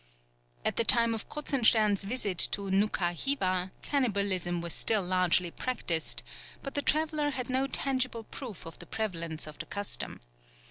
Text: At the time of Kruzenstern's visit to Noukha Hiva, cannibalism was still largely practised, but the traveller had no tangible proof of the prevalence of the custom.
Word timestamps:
At 0.65 0.77
the 0.77 0.83
time 0.83 1.13
of 1.13 1.29
Kruzenstern's 1.29 2.01
visit 2.03 2.39
to 2.53 2.71
Noukha 2.71 3.13
Hiva, 3.13 3.71
cannibalism 3.83 4.59
was 4.59 4.73
still 4.73 5.03
largely 5.03 5.51
practised, 5.51 6.23
but 6.63 6.73
the 6.73 6.81
traveller 6.81 7.29
had 7.29 7.51
no 7.51 7.67
tangible 7.67 8.23
proof 8.23 8.65
of 8.65 8.79
the 8.79 8.87
prevalence 8.87 9.45
of 9.45 9.59
the 9.59 9.67
custom. 9.67 10.21